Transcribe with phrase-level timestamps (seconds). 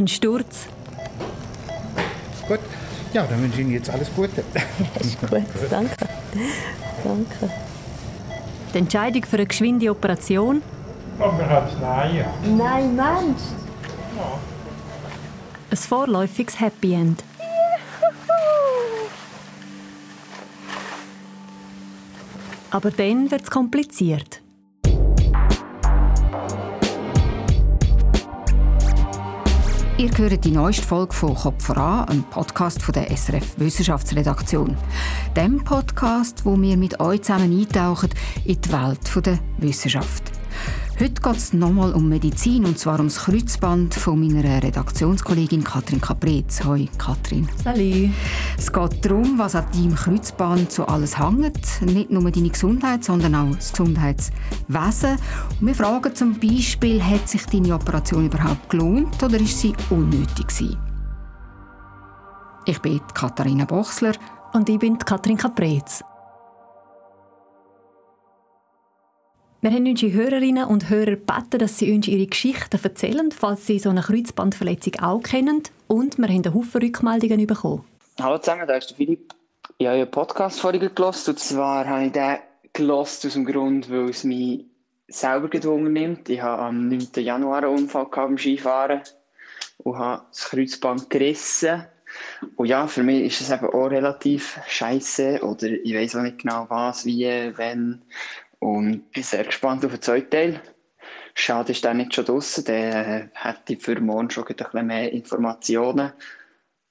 [0.00, 0.66] ein Sturz.
[2.48, 2.60] Gut,
[3.12, 4.42] ja, dann wünsche ich Ihnen jetzt alles Gute.
[5.30, 5.94] Gut, danke.
[7.04, 7.50] Danke.
[8.72, 10.62] Die Entscheidung für eine geschwinde Operation?
[11.18, 12.16] Aber hat nein.
[12.16, 12.32] Ja.
[12.48, 13.42] Nein, Mensch!
[15.70, 17.22] Ein vorläufiges Happy End.
[22.70, 24.39] Aber dann wird es kompliziert.
[30.00, 34.74] Ihr hört die neueste Folge von Kopf voran, einem Podcast von der SRF Wissenschaftsredaktion.
[35.36, 38.08] Dem Podcast, wo wir mit euch zusammen eintauchen
[38.46, 40.29] in die Welt der Wissenschaft.
[41.00, 46.62] Heute geht es nochmal um Medizin und zwar ums Kreuzband von meiner Redaktionskollegin Katrin Caprez.
[46.62, 47.48] Hoi Katrin.
[47.64, 48.10] Salut.
[48.58, 51.80] Es geht darum, was an deinem Kreuzband so alles hängt.
[51.86, 55.16] Nicht nur deine Gesundheit, sondern auch das Gesundheitswesen.
[55.58, 60.48] Und wir fragen zum Beispiel, hat sich deine Operation überhaupt gelohnt oder ist sie unnötig
[60.48, 60.76] gewesen?
[62.66, 64.12] Ich bin Katharina Bochsler.
[64.52, 66.02] Und ich bin Katrin Caprez.
[69.62, 73.78] Wir haben unsere Hörerinnen und Hörer gebeten, dass sie uns ihre Geschichten erzählen, falls sie
[73.78, 75.64] so eine Kreuzbandverletzung auch kennen.
[75.86, 77.84] Und wir haben einen Haufen Rückmeldungen bekommen.
[78.18, 79.34] Hallo zusammen, da ist der Philipp.
[79.76, 82.38] Ich habe einen Podcast vorhin gelost und zwar habe ich den
[82.72, 84.64] gelost aus dem Grund, weil es mich
[85.08, 86.30] selber gedwungen nimmt.
[86.30, 87.08] Ich habe am 9.
[87.16, 89.02] Januar einen Unfall beim Skifahren
[89.76, 91.84] und habe das Kreuzband gerissen.
[92.56, 96.38] Und ja, für mich ist es eben auch relativ scheiße oder ich weiß auch nicht
[96.38, 98.00] genau was, wie, wenn.
[98.60, 100.62] Und bin sehr gespannt auf den zweiten Teil.
[101.34, 106.12] Schade ist der nicht schon draußen, der hätte für morgen schon ein bisschen mehr Informationen.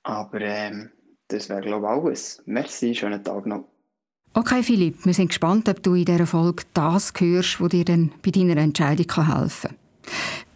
[0.04, 0.92] Aber ähm,
[1.28, 2.44] das wäre, glaube ich, alles.
[2.46, 3.66] Merci, schönen Tag noch.
[4.34, 8.12] Okay, Philipp, wir sind gespannt, ob du in dieser Folge das hörst, was dir dann
[8.24, 9.76] bei deiner Entscheidung helfen kann.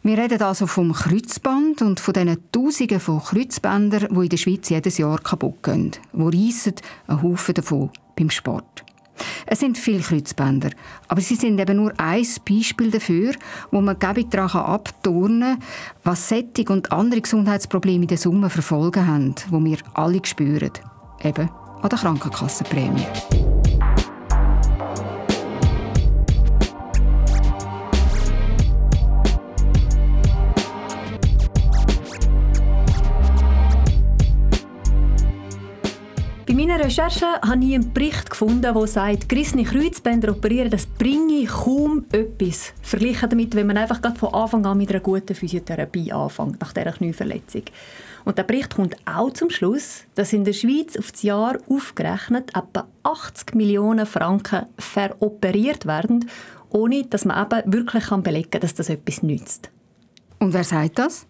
[0.03, 4.69] Wir reden also vom Kreuzband und von diesen Tausenden von Kreuzbändern, die in der Schweiz
[4.69, 5.91] jedes Jahr kaputt gehen.
[6.11, 6.75] Die reissen
[7.07, 8.83] einen Haufen davon beim Sport.
[9.45, 10.71] Es sind viele Kreuzbänder,
[11.07, 13.33] aber sie sind eben nur ein Beispiel dafür,
[13.71, 15.67] wo man gäbig daran abturnen kann,
[16.03, 20.71] was Sättig und andere Gesundheitsprobleme in der Summe verfolgen haben, wo wir alle spüren.
[21.23, 21.49] Eben
[21.81, 23.07] an der Krankenkassenprämie.
[36.83, 42.73] Recherche habe ich einen Bericht gefunden, der sagt, gerissene Kreuzbänder operieren, das bringe kaum etwas.
[42.81, 46.91] Verglichen damit, wenn man einfach von Anfang an mit einer guten Physiotherapie anfängt, nach dieser
[46.91, 47.63] Knieverletzung.
[48.25, 52.49] Und der Bericht kommt auch zum Schluss, dass in der Schweiz auf das Jahr aufgerechnet
[52.49, 56.29] etwa 80 Millionen Franken veroperiert werden,
[56.69, 59.69] ohne dass man eben wirklich belegen kann, dass das etwas nützt.
[60.39, 61.27] Und wer sagt das?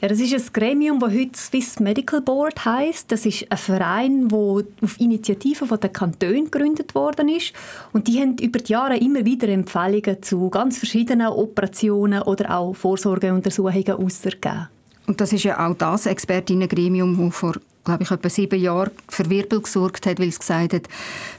[0.00, 3.10] Ja, das ist ein Gremium, das heute Swiss Medical Board heißt.
[3.10, 7.52] Das ist ein Verein, der auf Initiative von den gegründet worden ist.
[7.92, 12.74] Und die haben über die Jahre immer wieder Empfehlungen zu ganz verschiedenen Operationen oder auch
[12.74, 14.68] Vorsorgeuntersuchungen ausgegeben.
[15.08, 19.28] Und das ist ja auch das Expertinnengremium, das vor glaube ich, etwa sieben Jahren für
[19.30, 20.88] Wirbel gesorgt hat, weil es gesagt hat,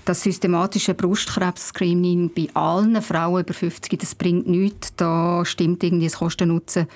[0.03, 4.95] das systematische Brustkrebs-Screening bei allen Frauen über 50, das bringt nichts.
[4.97, 6.87] Da stimmt irgendwie das Kosten-Nutzen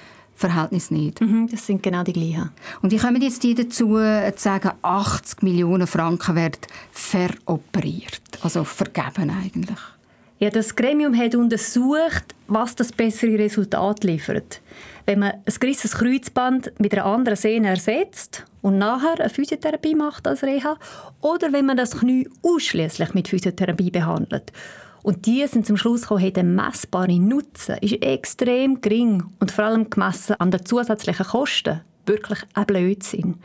[0.49, 1.21] Verhältnis nicht.
[1.21, 2.51] Mhm, das sind genau die gleichen.
[2.81, 6.59] Und ich komme jetzt die dazu äh, zu sagen, 80 Millionen Franken werden
[6.91, 9.79] veroperiert, also vergeben eigentlich.
[10.39, 14.61] Ja, das Gremium hat untersucht, was das bessere Resultat liefert.
[15.05, 20.27] Wenn man ein gerissenes Kreuzband mit einer anderen Sehne ersetzt und nachher eine Physiotherapie macht
[20.27, 20.77] als Reha,
[21.21, 24.51] oder wenn man das Knie ausschließlich mit Physiotherapie behandelt.
[25.03, 29.65] Und die sind zum Schluss gekommen, hey, der messbare Nutzen ist extrem gering und vor
[29.65, 33.35] allem gemessen an den zusätzlichen Kosten wirklich ein Blödsinn.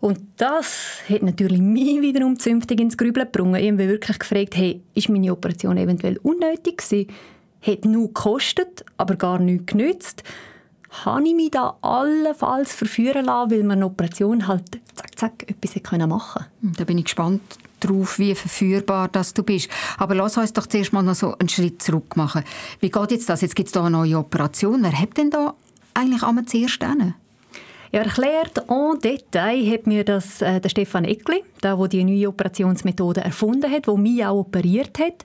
[0.00, 3.60] Und das hat natürlich mich wiederum zünftig ins Grübeln gebracht.
[3.62, 7.08] Ich habe wirklich gefragt, hey, ist meine Operation eventuell unnötig gewesen?
[7.62, 10.24] Hat nur gekostet, aber gar nichts genützt?
[11.04, 15.76] Habe ich mich da allenfalls verführen lassen, weil man eine Operation halt zack, zack, etwas
[16.08, 16.78] machen konnte?
[16.78, 17.42] Da bin ich gespannt
[17.80, 19.68] darauf, wie verführbar das du bist.
[19.98, 22.44] Aber lass uns doch zuerst mal noch so einen Schritt zurück machen.
[22.80, 23.40] Wie geht jetzt das?
[23.40, 24.82] Jetzt gibt es da eine neue Operation.
[24.82, 25.54] Wer hat denn da
[25.94, 27.14] eigentlich einmal zuerst hin?
[27.92, 32.28] Ja, erklärt en Detail hat mir das äh, der Stefan Eckli, der, der die neue
[32.28, 35.24] Operationsmethode erfunden hat, der mich auch operiert hat.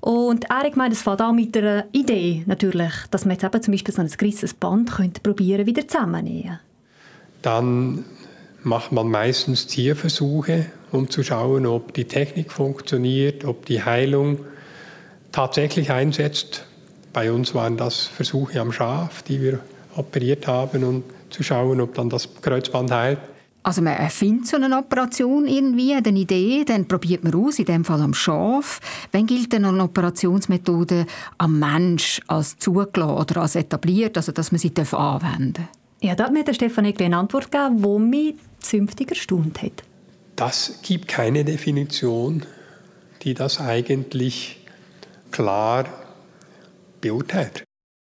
[0.00, 3.62] Und er hat gemeint, es fängt an mit einer Idee natürlich, dass man jetzt eben
[3.62, 6.58] zum Beispiel so ein gerissenes Band könnte probieren wieder zusammennähen.
[7.40, 8.04] Dann
[8.64, 14.38] macht man meistens Tierversuche um zu schauen, ob die Technik funktioniert, ob die Heilung
[15.32, 16.66] tatsächlich einsetzt.
[17.12, 19.60] Bei uns waren das Versuche am Schaf, die wir
[19.96, 23.18] operiert haben und zu schauen, ob dann das Kreuzband heilt.
[23.64, 27.84] Also man erfindet so eine Operation irgendwie, eine Idee, dann probiert man aus, in dem
[27.84, 28.80] Fall am Schaf.
[29.12, 31.06] Wann gilt denn eine Operationsmethode
[31.38, 35.68] am Mensch als zugelassen oder als etabliert, also dass man sie anwenden darf?
[36.00, 39.84] Ja, da hat mir der Stefan eine Antwort gegeben, die mich zünftig erstaunt hat.
[40.44, 42.44] Das gibt keine Definition,
[43.22, 44.58] die das eigentlich
[45.30, 45.84] klar
[47.00, 47.62] beurteilt.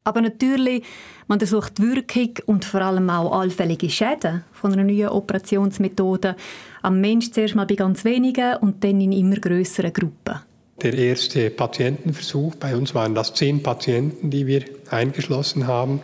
[0.05, 0.81] Aber natürlich,
[1.27, 6.37] man untersucht die Wirkung und vor allem auch allfällige Schäden von einer neuen Operationsmethode
[6.83, 10.39] am Mensch zuerst mal bei ganz wenigen und dann in immer größeren Gruppen.
[10.81, 15.99] Der erste Patientenversuch, bei uns waren das zehn Patienten, die wir eingeschlossen haben.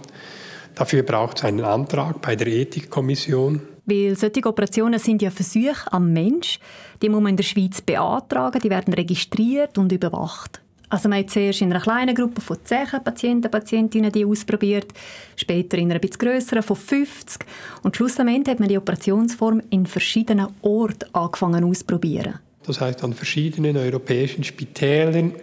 [0.75, 3.61] Dafür braucht es einen Antrag bei der Ethikkommission.
[3.87, 6.59] Weil solche Operationen sind ja Versuche am Mensch.
[7.01, 10.61] Die muss man in der Schweiz beantragen, die werden registriert und überwacht.
[10.89, 14.93] Also man hat zuerst in einer kleinen Gruppe von 10 Patienten, Patientinnen die ausprobiert,
[15.35, 17.45] später in einer etwas grösseren von 50
[17.83, 22.35] und schlussendlich hat man die Operationsform in verschiedenen Orten angefangen auszuprobieren.
[22.65, 25.33] Das heißt an verschiedenen europäischen Spitälern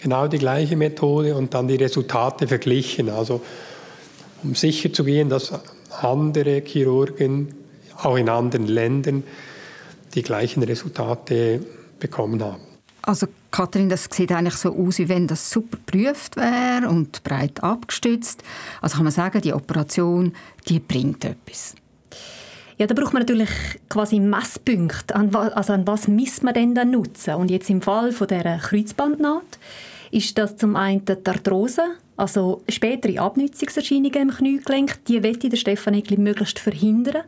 [0.00, 3.08] genau die gleiche Methode und dann die Resultate verglichen.
[3.08, 3.40] Also
[4.44, 5.52] um sicher zu gehen, dass
[6.02, 7.54] andere Chirurgen
[7.96, 9.22] auch in anderen Ländern
[10.14, 11.60] die gleichen Resultate
[11.98, 12.62] bekommen haben.
[13.02, 17.62] Also Kathrin, das sieht eigentlich so aus, wie wenn das super geprüft wäre und breit
[17.62, 18.42] abgestützt.
[18.80, 20.32] Also kann man sagen, die Operation,
[20.68, 21.74] die bringt etwas.
[22.78, 23.50] Ja, da braucht man natürlich
[23.88, 25.14] quasi Messpunkte.
[25.14, 27.34] An was, also an was misst man denn dann nutzen?
[27.34, 29.58] Und jetzt im Fall von der Kreuzbandnaht
[30.10, 31.82] ist das zum einen die Arthrose,
[32.16, 35.04] also spätere Abnützungserscheinungen im Kniegelenk.
[35.06, 37.24] Die möchte der Stefan Egli möglichst verhindern.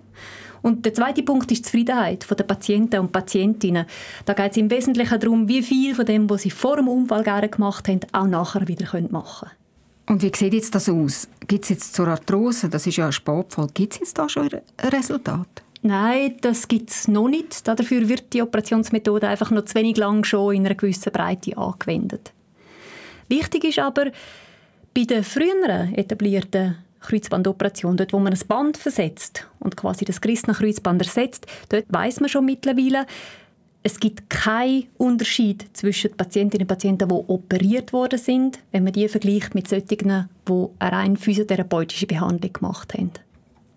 [0.63, 3.87] Und der zweite Punkt ist die Zufriedenheit der Patienten und Patientinnen.
[4.25, 7.23] Da geht es im Wesentlichen darum, wie viel von dem, was sie vor dem Unfall
[7.23, 9.57] gerne gemacht haben, auch nachher wieder machen können.
[10.09, 11.29] Und wie sieht jetzt das aus?
[11.47, 14.49] Gibt es jetzt zur Arthrose, das ist ja ein Sportfall, gibt es jetzt da schon
[14.53, 15.47] ein Resultat?
[15.83, 17.67] Nein, das gibt es noch nicht.
[17.67, 22.33] Dafür wird die Operationsmethode einfach noch zu wenig lang schon in einer gewissen Breite angewendet.
[23.29, 24.11] Wichtig ist aber,
[24.97, 30.55] bei den früheren etablierten Kreuzbandoperation, dort wo man ein Band versetzt und quasi das gerissene
[30.55, 33.05] Kreuzband ersetzt, dort weiß man schon mittlerweile,
[33.83, 38.95] es gibt keinen Unterschied zwischen den Patientinnen und Patienten, die operiert worden sind, wenn man
[38.95, 40.05] die vergleicht mit solchen, die
[40.79, 43.13] eine rein physiotherapeutische Behandlung gemacht haben.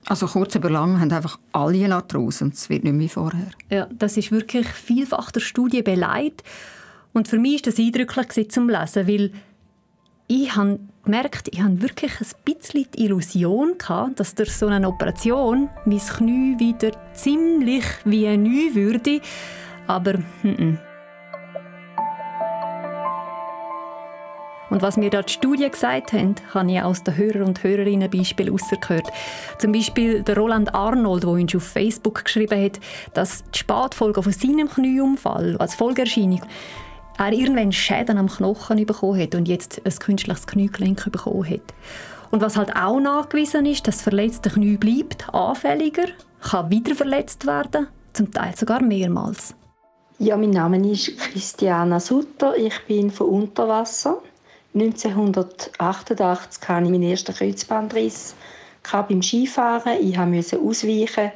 [0.06, 3.10] Also kurz über lang haben einfach alle eine Arthrose und es wird nicht mehr wie
[3.10, 3.52] vorher.
[3.70, 6.44] Ja, das ist wirklich vielfach der Studie beleidigt.
[7.12, 9.32] Und für mich war das eindrücklich zum Lesen, weil
[10.32, 14.88] ich habe gemerkt, ich habe wirklich ein bisschen die Illusion gehabt, dass durch so eine
[14.88, 19.22] Operation mein Knie wieder ziemlich wie neu würde.
[19.88, 20.78] Aber -mm.
[24.70, 28.08] Und was mir da die Studien gesagt haben, habe ich aus den Hörer- und Hörerinnen
[28.08, 29.08] Beispiele rausgehört.
[29.58, 32.80] Zum Beispiel der Roland Arnold, der uns auf Facebook geschrieben hat,
[33.16, 36.44] dass die Spätfolge von seinem Knieunfall als Folgeerscheinung
[37.20, 41.74] er irgendwann Schäden am Knochen bekommen hat und jetzt ein künstliches Kniegelenk bekommen hat.
[42.32, 46.06] Und was halt auch nachgewiesen ist, dass das verletzte Knie bleibt anfälliger,
[46.42, 49.56] kann wieder verletzt werden, zum Teil sogar mehrmals.
[50.20, 52.56] Ja, mein Name ist Christiana Sutter.
[52.58, 54.22] Ich bin von Unterwasser.
[54.76, 58.36] 1988 hatte ich meinen ersten Kreuzbandriss
[58.92, 59.98] beim Skifahren.
[60.02, 61.32] Ich musste ausweichen.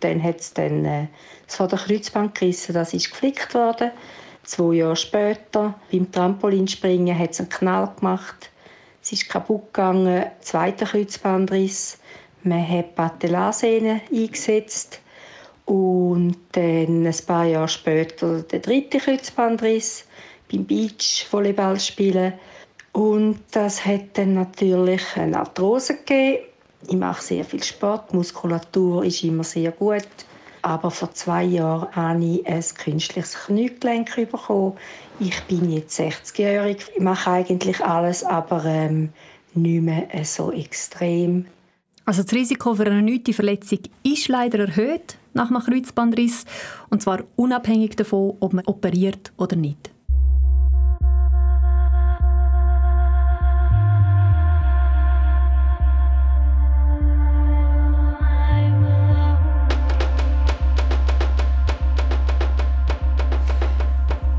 [0.00, 1.06] Dann hat es dann äh,
[1.46, 2.74] das Kreuzband gerissen.
[2.74, 3.90] Das ist geflickt worden.
[4.48, 8.48] Zwei Jahre später, beim Trampolinspringen, hat es einen Knall gemacht.
[9.02, 11.98] Es ist kaputt gegangen, zweiter Kreuzbandriss.
[12.44, 15.02] Man hat Patellarsehne eingesetzt.
[15.66, 20.06] Und dann ein paar Jahre später der dritte Kreuzbandriss
[20.50, 22.32] beim Beach-Volleyball spielen.
[22.92, 26.46] Und das hat dann natürlich eine Arthrose gegeben.
[26.88, 30.08] Ich mache sehr viel Sport, Muskulatur ist immer sehr gut.
[30.62, 34.76] Aber vor zwei Jahren habe ich ein künstliches Kniegelenk bekommen.
[35.20, 36.78] Ich bin jetzt 60-jährig.
[36.94, 39.10] Ich mache eigentlich alles, aber ähm,
[39.54, 41.46] nicht mehr so extrem.
[42.04, 46.44] Also das Risiko für eine erneute Verletzung ist leider erhöht nach einem Kreuzbandriss.
[46.88, 49.90] Und zwar unabhängig davon, ob man operiert oder nicht.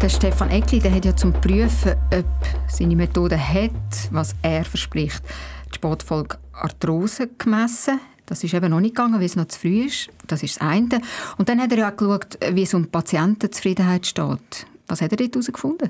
[0.02, 2.26] Der Stefan Eckli der hat ja zum Prüfen, ob
[2.70, 3.72] seine Methode hat,
[4.12, 5.22] was er verspricht,
[5.70, 8.00] die Sportfolge Arthrose gemessen.
[8.26, 10.08] Das ist eben noch nicht gegangen, weil es noch zu früh ist.
[10.26, 11.02] Das ist das eine.
[11.38, 14.68] Und dann hat er ja auch geschaut, wie es um Patientenzufriedenheit steht.
[14.88, 15.90] Was hat er dort herausgefunden?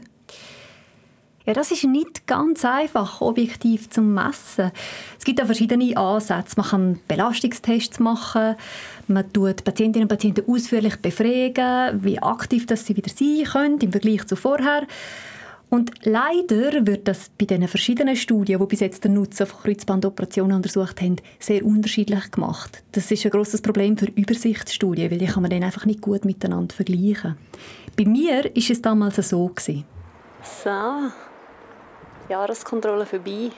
[1.50, 4.70] Ja, das ist nicht ganz einfach, objektiv zu messen.
[5.18, 6.54] Es gibt auch verschiedene Ansätze.
[6.58, 8.56] Man kann Belastungstests machen,
[9.08, 13.92] man tut Patientinnen und Patienten ausführlich befragen, wie aktiv das sie wieder sein können im
[13.92, 14.86] Vergleich zu vorher.
[15.72, 20.56] Und leider wird das bei den verschiedenen Studien, die bis jetzt den Nutzen von Kreuzbandoperationen
[20.56, 22.84] untersucht haben, sehr unterschiedlich gemacht.
[22.92, 26.26] Das ist ein großes Problem für Übersichtsstudien, weil die kann man dann einfach nicht gut
[26.26, 27.38] miteinander vergleichen.
[27.98, 29.84] Bei mir ist es damals so gewesen.
[30.44, 30.70] So,
[32.30, 33.52] Jahreskontrolle vorbei.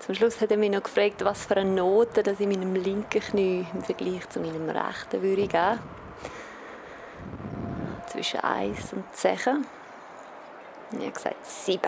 [0.00, 3.20] Zum Schluss hat er mich noch gefragt, was für eine Note dass ich meinem linken
[3.20, 5.78] Knie im Vergleich zu meinem rechten würde geben.
[8.08, 9.36] Zwischen 1 und 10.
[10.92, 11.80] Ich habe gesagt 7.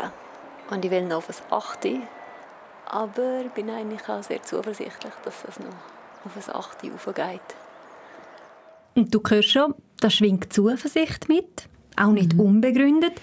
[0.70, 1.88] Und ich will noch auf ein 8.
[2.86, 5.66] Aber ich bin eigentlich auch sehr zuversichtlich, dass es noch
[6.24, 7.40] auf ein 8 aufgeht.
[8.94, 11.68] Und du hörst schon, da schwingt Zuversicht mit.
[11.96, 12.40] Auch nicht mhm.
[12.40, 13.20] unbegründet.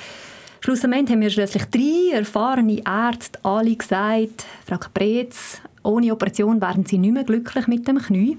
[0.62, 6.98] Schlussendlich haben mir schließlich drei erfahrene Ärzte alle gesagt, Frau Kapretz, ohne Operation wären sie
[6.98, 8.38] nicht mehr glücklich mit dem Knie.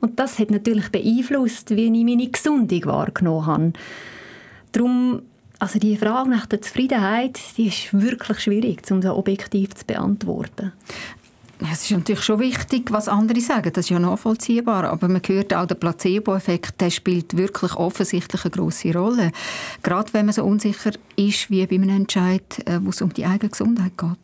[0.00, 3.72] Und das hat natürlich beeinflusst, wie ich meine Gesundung wahrgenommen habe.
[4.72, 5.22] Darum,
[5.58, 10.72] also die Frage nach der Zufriedenheit, die ist wirklich schwierig, um das objektiv zu beantworten.
[11.60, 13.72] Es ist natürlich schon wichtig, was andere sagen.
[13.72, 14.84] Das ist ja nachvollziehbar.
[14.84, 19.30] Aber man hört auch, der Placebo-Effekt spielt wirklich offensichtlich eine grosse Rolle.
[19.82, 23.24] Gerade wenn man so unsicher ist wie bei einem Entscheid, äh, wo es um die
[23.24, 24.18] eigene Gesundheit geht.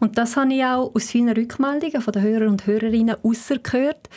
[0.00, 4.08] Und das habe ich auch aus vielen Rückmeldungen von den Hörern und Hörerinnen rausgehört.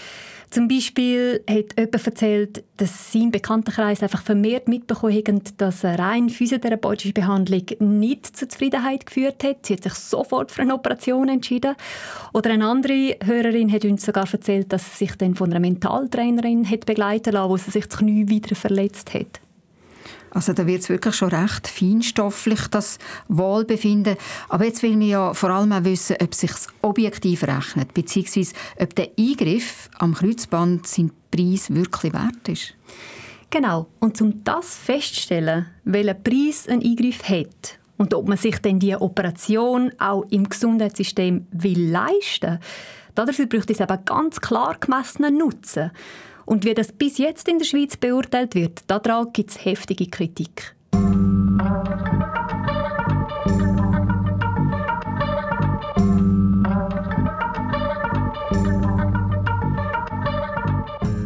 [0.56, 6.00] Zum Beispiel hat jemand erzählt, dass sie im Bekanntenkreis einfach vermehrt mitbekommen haben, dass eine
[6.00, 9.66] rein physiotherapeutische Behandlung nicht zur Zufriedenheit geführt hat.
[9.66, 11.76] Sie hat sich sofort für eine Operation entschieden.
[12.32, 16.70] Oder eine andere Hörerin hat uns sogar erzählt, dass sie sich dann von einer Mentaltrainerin
[16.70, 19.42] hat begleiten lassen, wo sie sich das Knie wieder verletzt hat.
[20.36, 23.00] Also da wird es wirklich schon recht feinstofflich, das
[23.30, 24.18] Wohlbefinden.
[24.50, 26.51] Aber jetzt will man ja vor allem auch wissen, ob sich
[26.82, 32.74] objektiv rechnet, beziehungsweise ob der Eingriff am Kreuzband seinen Preis wirklich wert ist.
[33.50, 33.88] Genau.
[34.01, 38.94] Und um das festzustellen, welchen Preis ein Eingriff hat und ob man sich denn die
[38.94, 42.60] Operation auch im Gesundheitssystem will leisten,
[43.13, 45.92] dafür braucht es eben ganz klar gemessenen Nutzen.
[46.46, 50.75] Und wie das bis jetzt in der Schweiz beurteilt wird, daran gibt es heftige Kritik.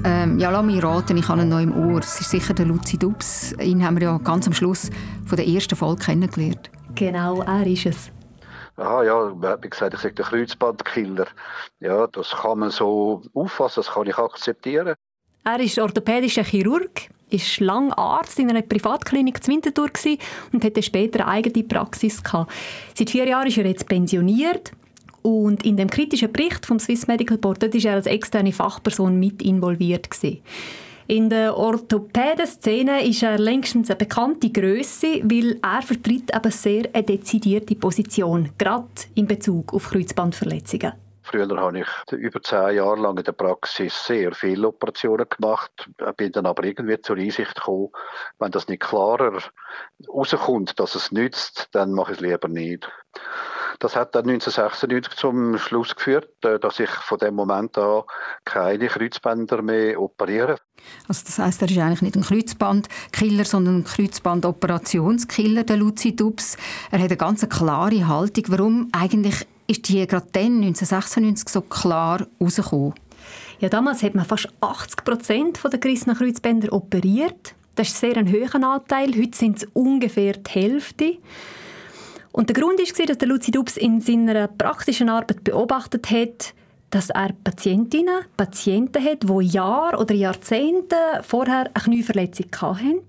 [0.05, 1.99] Ähm, ja, lass mich raten, ich habe ihn noch im Ohr.
[1.99, 3.53] Es ist sicher der Luzi Dubs.
[3.59, 4.89] Ihn haben wir ja ganz am Schluss
[5.25, 6.71] von der ersten Folge kennengelernt.
[6.95, 8.11] Genau, er ist es.
[8.77, 11.27] Ah ja, wie gesagt, ich sage der Kreuzbandkiller.
[11.81, 14.95] Ja, das kann man so auffassen, das kann ich akzeptieren.
[15.51, 19.89] Er ist orthopädischer Chirurg, ist lange Arzt in einer Privatklinik zu Winterthur
[20.53, 22.51] und hatte später eine eigene Praxis gehabt.
[22.93, 24.71] Seit vier Jahren ist er jetzt pensioniert
[25.23, 29.19] und in dem kritischen Bericht vom Swiss Medical Board dort ist er als externe Fachperson
[29.19, 30.37] mit involviert gewesen.
[31.07, 37.03] In der Orthopäden-Szene ist er längstens eine bekannte Größe, weil er vertritt eben sehr eine
[37.03, 40.93] dezidierte Position, gerade in Bezug auf Kreuzbandverletzungen.
[41.29, 46.31] Früher habe ich über zehn Jahre lang in der Praxis sehr viele Operationen gemacht, bin
[46.31, 47.89] dann aber irgendwie zur Einsicht gekommen,
[48.39, 49.38] wenn das nicht klarer
[50.07, 52.89] rauskommt, dass es nützt, dann mache ich es lieber nicht.
[53.77, 58.03] Das hat dann 1996 zum Schluss geführt, äh, dass ich von dem Moment an
[58.43, 60.57] keine Kreuzbänder mehr operiere.
[61.07, 66.57] Also das heißt, er ist eigentlich nicht ein Kreuzbandkiller, sondern ein Kreuzbandoperationskiller, der Luzi Dubs.
[66.91, 68.45] Er hat eine ganz klare Haltung.
[68.48, 72.93] Warum eigentlich ist die gerade dann, 1996, so klar herausgekommen?
[73.59, 77.53] Ja, damals hat man fast 80 Prozent der gerissenen Kreuzbänder operiert.
[77.75, 79.13] Das ist sehr ein hoher Anteil.
[79.15, 81.17] Heute sind es ungefähr die Hälfte.
[82.31, 86.53] Und der Grund war, dass der Luzi Dubs in seiner praktischen Arbeit beobachtet hat,
[86.89, 93.01] dass er Patientinnen, Patienten hat, die Jahre oder Jahrzehnte vorher eine Knieverletzung hatten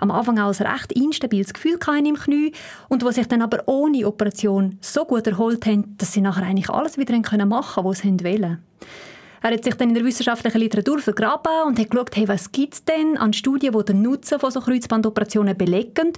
[0.00, 2.52] am Anfang auch ein recht instabiles Gefühl im Knie
[2.88, 6.70] und wo sich dann aber ohne Operation so gut erholt haben, dass sie nachher eigentlich
[6.70, 8.64] alles wieder machen können, was sie wollen.
[9.42, 12.74] Er hat sich dann in der wissenschaftlichen Literatur vergraben und hat geschaut, hey, was gibt
[12.74, 16.12] es denn an Studien, die den Nutzen von so Kreuzbandoperationen belegen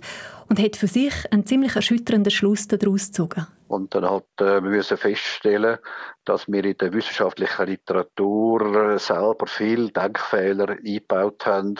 [0.48, 3.46] und hat für sich einen ziemlich erschütternden Schluss daraus gezogen.
[3.68, 5.78] Und dann hat äh, müssen feststellen,
[6.24, 11.76] dass wir in der wissenschaftlichen Literatur selber viele Denkfehler eingebaut haben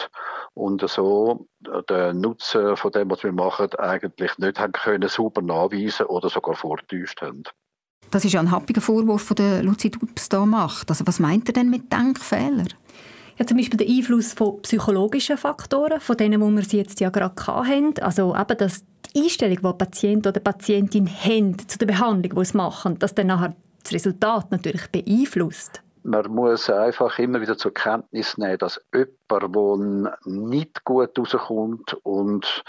[0.53, 1.47] und so
[1.89, 6.55] den Nutzen von dem, was wir machen, eigentlich nicht haben können sauber nachweisen oder sogar
[6.55, 7.43] vortäuscht haben.
[8.11, 10.89] Das ist ja ein happiger Vorwurf, den Luzi Dubs da macht.
[10.89, 12.65] Also was meint er denn mit Denkfehler?
[13.37, 17.09] Ja, zum Beispiel der Einfluss von psychologischen Faktoren, von denen, wo wir sie jetzt ja
[17.09, 17.99] gerade hatten.
[18.01, 18.83] Also eben, dass
[19.15, 23.27] die Einstellung, die Patient oder Patientin haben zu der Behandlung, die sie machen, das dann
[23.27, 25.82] nachher das Resultat natürlich beeinflusst?
[26.03, 32.63] Man muss einfach immer wieder zur Kenntnis nehmen, dass jemand, der nicht gut rauskommt und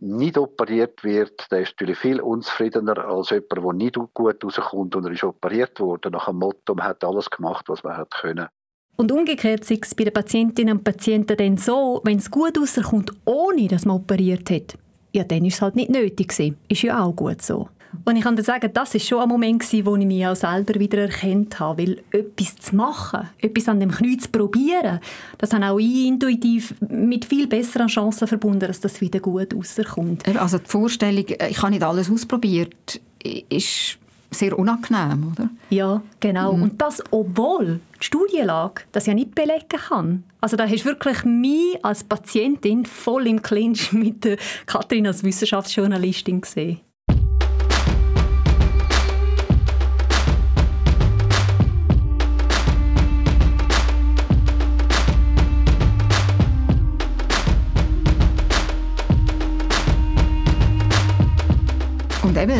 [0.00, 5.06] nicht operiert wird, der ist natürlich viel unzufriedener als jemand, der nicht gut rauskommt und
[5.06, 6.12] er ist operiert worden.
[6.12, 8.48] Nach dem Motto, man hat alles gemacht, was man hat können.
[8.96, 13.12] Und umgekehrt ist es bei den Patientinnen und Patienten dann so, wenn es gut rauskommt,
[13.26, 14.78] ohne dass man operiert hat,
[15.14, 16.56] ja, dann ist es halt nicht nötig gewesen.
[16.68, 17.68] Ist ja auch gut so.
[18.04, 20.78] Und ich kann dir sagen, das war schon ein Moment, wo ich mich auch selber
[20.78, 21.82] wieder erkannt habe.
[21.82, 25.00] Weil etwas zu machen, etwas an dem Knie zu probieren,
[25.38, 30.26] das habe auch ich intuitiv mit viel besseren Chancen verbunden, dass das wieder gut rauskommt.
[30.36, 33.00] Also die Vorstellung, ich habe nicht alles ausprobiert,
[33.48, 33.98] ist
[34.30, 35.50] sehr unangenehm, oder?
[35.70, 36.52] Ja, genau.
[36.52, 36.62] Mhm.
[36.62, 40.24] Und das, obwohl die Studienlage das ja nicht belegen kann.
[40.40, 44.36] Also da hast du wirklich mich als Patientin voll im Clinch mit der
[44.66, 46.80] Katrin als Wissenschaftsjournalistin gesehen.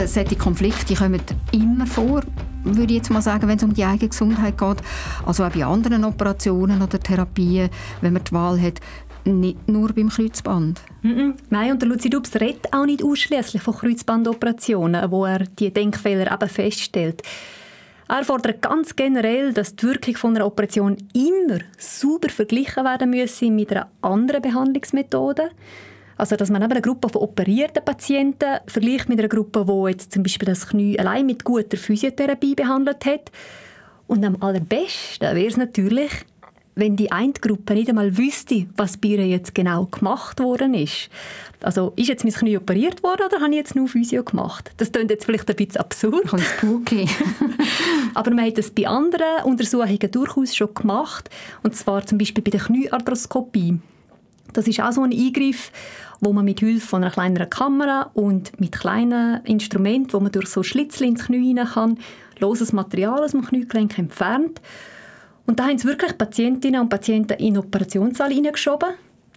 [0.06, 1.20] Eben, solche Konflikte kommen
[1.52, 2.22] immer vor,
[2.64, 4.76] würde ich jetzt mal sagen, wenn es um die eigene Gesundheit geht.
[5.24, 7.70] Also auch bei anderen Operationen oder Therapien,
[8.00, 8.80] wenn man die Wahl hat,
[9.24, 10.80] nicht nur beim Kreuzband.
[11.02, 11.30] Mm.
[11.50, 16.32] Nein, und der Luzi Dubs redet auch nicht ausschließlich von Kreuzbandoperationen, wo er die Denkfehler
[16.32, 17.22] eben feststellt.
[18.08, 23.50] Er fordert ganz generell, dass die Wirkung von einer Operation immer sauber verglichen werden müsse
[23.50, 25.50] mit einer anderen Behandlungsmethode.
[26.16, 30.12] Also, dass man eben eine Gruppe von operierten Patienten vergleicht mit einer Gruppe, die jetzt
[30.12, 33.30] zum Beispiel das Knie allein mit guter Physiotherapie behandelt hat.
[34.06, 36.10] Und am allerbesten wäre es natürlich,
[36.74, 41.08] wenn die eine Gruppe nicht einmal wüsste, was bei ihr jetzt genau gemacht worden ist.
[41.62, 44.70] Also, ist jetzt mein Knie operiert worden oder habe ich jetzt nur Physio gemacht?
[44.76, 46.30] Das klingt jetzt vielleicht ein bisschen absurd.
[46.30, 47.08] Ganz spooky.
[48.14, 51.30] Aber man hat das bei anderen Untersuchungen durchaus schon gemacht.
[51.62, 53.78] Und zwar zum Beispiel bei der Kniearthroskopie.
[54.52, 55.72] Das ist auch so ein Eingriff,
[56.20, 60.48] wo man mit Hilfe von einer kleineren Kamera und mit kleinen Instrumenten, wo man durch
[60.48, 61.98] so Schlitzchen ins Knie hinein kann,
[62.38, 64.60] loses Material aus dem Kniegelenk entfernt.
[65.46, 68.90] Und da haben sie wirklich Patientinnen und Patienten in den Operationssaal hineingeschoben,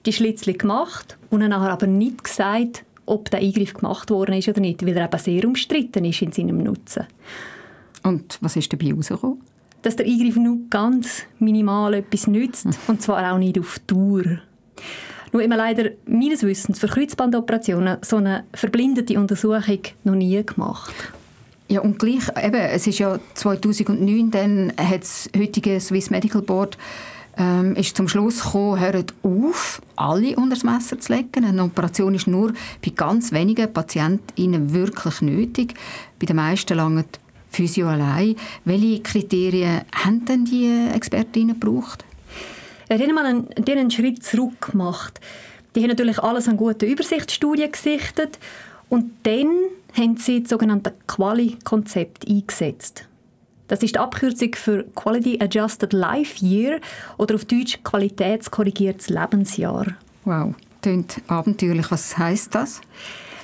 [0.06, 4.48] die Schlitzchen gemacht und dann nachher aber nicht gesagt, ob der Eingriff gemacht worden ist
[4.48, 7.06] oder nicht, weil er eben sehr umstritten ist in seinem Nutzen.
[8.04, 9.42] Und was ist dabei herausgekommen?
[9.82, 14.40] Dass der Eingriff nur ganz minimal etwas nützt, und zwar auch nicht auf Dauer.
[15.32, 20.94] Nur immer leider meines Wissens für Kreuzbandoperationen so eine verblindete Untersuchung noch nie gemacht.
[21.68, 26.78] Ja, und gleich, eben, es ist ja 2009, dann hat das heutige Swiss Medical Board
[27.38, 31.46] ähm, ist zum Schluss gekommen, hört auf, alle unter das Messer zu legen.
[31.46, 35.74] Eine Operation ist nur bei ganz wenigen Patientinnen wirklich nötig.
[36.20, 37.06] Bei den meisten lange
[37.50, 38.36] Physio allein.
[38.66, 42.04] Welche Kriterien haben denn die Expertinnen gebraucht?
[42.92, 45.20] Die haben mal einen, einen Schritt zurück gemacht.
[45.76, 48.40] Die haben natürlich alles an guten Übersichtsstudien gesichtet
[48.90, 49.50] und dann
[49.96, 53.06] haben sie das sogenannte Quali-Konzept eingesetzt.
[53.68, 56.80] Das ist die Abkürzung für Quality Adjusted Life Year
[57.18, 59.86] oder auf Deutsch qualitätskorrigiertes Lebensjahr.
[60.26, 61.92] Wow, klingt abenteuerlich.
[61.92, 62.82] Was heißt das?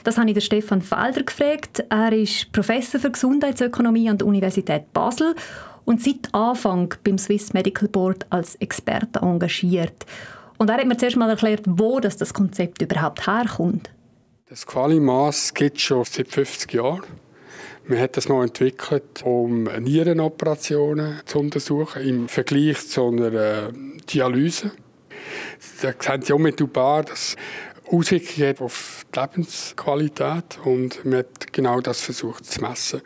[0.03, 1.83] Das habe ich den Stefan Felder gefragt.
[1.89, 5.35] Er ist Professor für Gesundheitsökonomie an der Universität Basel
[5.85, 10.05] und seit Anfang beim Swiss Medical Board als Experte engagiert.
[10.57, 13.91] Und er hat mir zuerst mal erklärt, wo das, Konzept überhaupt herkommt.
[14.49, 17.03] Das Qualimaß gibt es schon seit 50 Jahren.
[17.87, 23.71] Man hat das mal entwickelt, um Nierenoperationen zu untersuchen im Vergleich zu einer äh,
[24.11, 24.71] Dialyse.
[25.81, 27.35] Da sehen Sie unmittelbar, dass
[27.91, 33.01] Auswirkungen auf die Lebensqualität und man hat genau das versucht zu messen.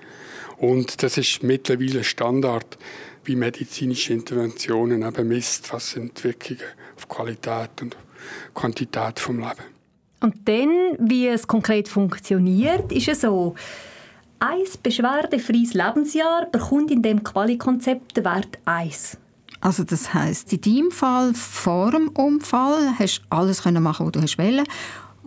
[0.59, 2.77] Und das ist mittlerweile Standard
[3.23, 6.61] wie medizinische Interventionen eben misst, was sind Wirkungen
[6.95, 7.95] auf Qualität und
[8.53, 9.63] Quantität vom Leben.
[10.21, 13.55] Und dann, wie es konkret funktioniert, ist es so,
[14.39, 19.17] ein beschwerdefreies Lebensjahr bekommt in dem Quali-Konzept den Wert 1.
[19.61, 24.13] Also das heißt, in deinem Fall vor dem Unfall hast du alles können machen, was
[24.13, 24.65] du hast wollen.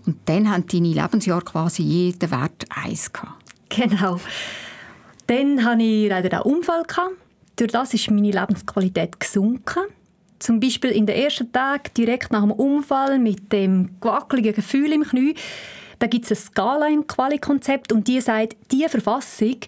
[0.07, 3.45] Und dann haben deine Lebensjahre quasi jeden Wert 1 gehabt.
[3.69, 4.19] Genau.
[5.27, 6.85] Dann hatte ich leider einen Unfall.
[7.57, 9.85] Durch das ist meine Lebensqualität gesunken.
[10.39, 15.05] Zum Beispiel in den ersten Tagen direkt nach dem Unfall mit dem gewackeligen Gefühl im
[15.05, 15.35] Knie.
[16.01, 19.59] Da gibt es eine Skala im Quali-Konzept und die sagt, diese Verfassung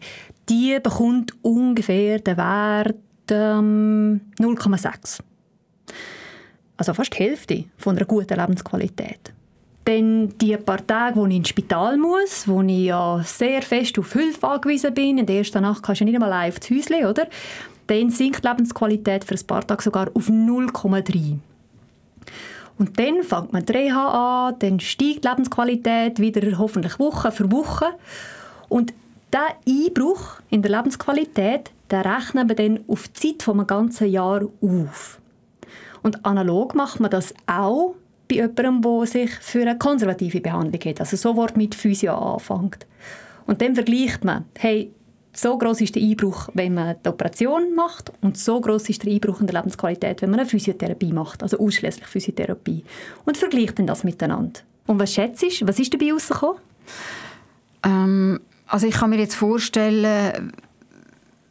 [0.48, 2.96] die bekommt ungefähr den Wert
[3.30, 5.20] ähm, 0,6.
[6.76, 9.32] Also fast die Hälfte von einer guten Lebensqualität.
[9.84, 14.12] Dann die paar Tage, wo ich ins Spital muss, wo ich ja sehr fest auf
[14.12, 15.18] Hilfe angewiesen bin.
[15.18, 17.26] In der ersten Nacht kannst du nicht einmal live ins Häuschen, oder?
[17.86, 21.38] Dann sinkt die Lebensqualität für ein paar Tage sogar auf 0,3.
[22.78, 27.52] Und dann fängt man die Reha an, dann steigt die Lebensqualität wieder hoffentlich Woche für
[27.52, 27.86] Woche.
[28.68, 28.92] Und
[29.32, 34.08] dieser Einbruch in der Lebensqualität, der rechnen wir dann auf die Zeit von einem ganzen
[34.08, 35.20] Jahr auf.
[36.02, 37.94] Und analog macht man das auch
[38.36, 42.86] bei jemandem, der sich für eine konservative Behandlung hat, also sofort mit Physio anfängt.
[43.46, 44.90] Und dann vergleicht man, hey,
[45.32, 49.12] so groß ist der Einbruch, wenn man die Operation macht und so groß ist der
[49.12, 52.84] Einbruch in der Lebensqualität, wenn man eine Physiotherapie macht, also ausschließlich Physiotherapie.
[53.24, 54.60] Und vergleicht dann das miteinander.
[54.86, 56.60] Und was schätzt du, was ist dabei rausgekommen?
[57.82, 60.52] Ähm, also ich kann mir jetzt vorstellen,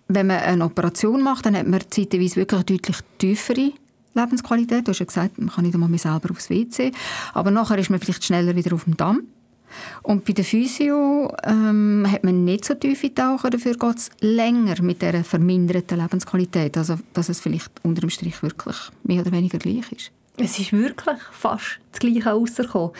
[0.08, 3.74] wenn man eine Operation macht, dann hat man zeitweise wirklich deutlich tiefere
[4.14, 4.88] Lebensqualität.
[4.88, 6.92] Du hast ja gesagt, man kann nicht einmal mehr selber aufs WC.
[7.34, 9.28] Aber nachher ist man vielleicht schneller wieder auf dem Damm.
[10.04, 14.82] Und bei der Physio ähm, hat man nicht so tiefe Tauchen, dafür geht es länger
[14.82, 16.78] mit dieser verminderten Lebensqualität.
[16.78, 20.12] Also, dass es vielleicht unter dem Strich wirklich mehr oder weniger gleich ist.
[20.38, 22.92] Es ist wirklich fast das Gleiche herausgekommen.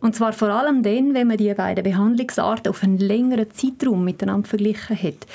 [0.00, 4.48] Und zwar vor allem dann, wenn man die beiden Behandlungsarten auf einen längeren Zeitraum miteinander
[4.48, 5.26] verglichen hat.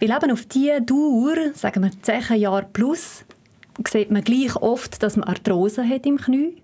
[0.00, 3.24] Weil eben auf diese Dauer, sagen wir 10 Jahre plus,
[3.86, 6.62] sieht man gleich oft, dass man Arthrose hat im Knie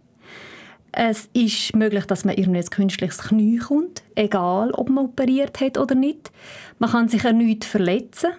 [0.93, 5.95] es ist möglich, dass man irgendein künstliches Knie kommt, egal ob man operiert hat oder
[5.95, 6.33] nicht.
[6.79, 8.31] Man kann sich erneut verletzen.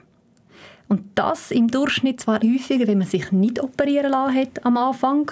[0.88, 5.32] Und das im Durchschnitt zwar häufiger, wenn man sich nicht operieren lassen hat am Anfang.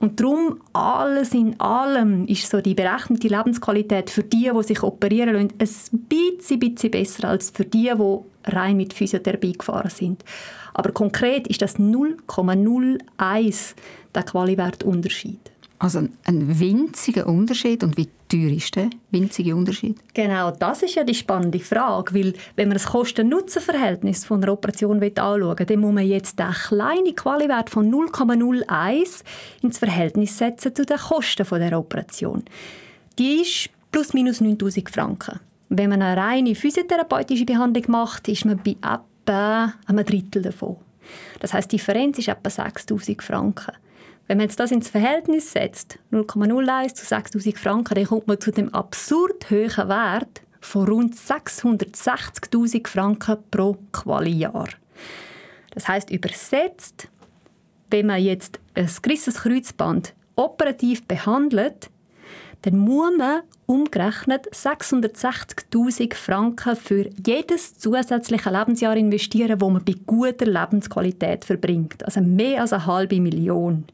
[0.00, 5.34] Und darum, alles in allem, ist so die berechnete Lebensqualität für die, die sich operieren
[5.34, 5.50] lassen,
[5.92, 8.18] ein bisschen, bisschen besser als für die, die
[8.50, 10.24] rein mit Physiotherapie gefahren sind.
[10.72, 13.74] Aber konkret ist das 0,01
[14.14, 15.40] der Qualiwertunterschied.
[15.80, 17.84] Also ein winziger Unterschied.
[17.84, 19.96] Und wie teuer ist der winzige Unterschied?
[20.12, 22.14] Genau, das ist ja die spannende Frage.
[22.14, 27.14] Weil wenn man das Kosten-Nutzen-Verhältnis von einer Operation anschauen dann muss man jetzt den kleinen
[27.14, 29.22] Qualiwert von 0,01
[29.62, 32.44] ins Verhältnis setzen zu den Kosten dieser Operation.
[33.18, 35.40] Die ist plus minus 9000 Franken.
[35.68, 40.76] Wenn man eine reine physiotherapeutische Behandlung macht, ist man bei etwa einem Drittel davon.
[41.40, 43.74] Das heißt, die Differenz ist etwa 6000 Franken.
[44.28, 48.52] Wenn man jetzt das ins Verhältnis setzt, 0,01 zu 6'000 Franken, dann kommt man zu
[48.52, 54.68] dem absurd hohen Wert von rund 660'000 Franken pro Quali-Jahr.
[55.70, 57.08] Das heißt übersetzt,
[57.88, 61.88] wenn man jetzt ein gerissenes Kreuzband operativ behandelt,
[62.62, 70.46] dann muss man umgerechnet 660.000 Franken für jedes zusätzliche Lebensjahr investieren, wo man bei guter
[70.46, 72.04] Lebensqualität verbringt.
[72.04, 73.84] Also mehr als eine halbe Million.